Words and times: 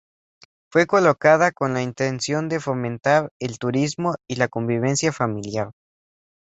Fue 0.71 0.87
colocada 0.87 1.51
con 1.51 1.75
la 1.75 1.83
intención 1.83 2.49
de 2.49 2.59
fomentar 2.59 3.31
el 3.39 3.59
turismo 3.59 4.15
y 4.27 4.37
la 4.37 4.47
convivencia 4.47 5.11
familiar. 5.13 5.69